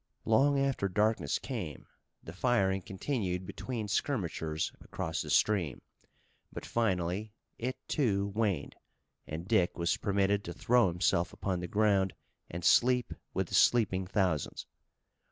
Long 0.25 0.59
after 0.59 0.89
darkness 0.89 1.37
came 1.37 1.85
the 2.23 2.33
firing 2.33 2.81
continued 2.81 3.45
between 3.45 3.87
skirmishers 3.87 4.71
across 4.81 5.21
the 5.21 5.29
stream, 5.29 5.83
but 6.51 6.65
finally 6.65 7.33
it, 7.59 7.77
too, 7.87 8.29
waned 8.33 8.75
and 9.27 9.47
Dick 9.47 9.77
was 9.77 9.97
permitted 9.97 10.43
to 10.45 10.53
throw 10.53 10.87
himself 10.87 11.33
upon 11.33 11.59
the 11.59 11.67
ground 11.67 12.13
and 12.49 12.65
sleep 12.65 13.13
with 13.35 13.49
the 13.49 13.53
sleeping 13.53 14.07
thousands. 14.07 14.65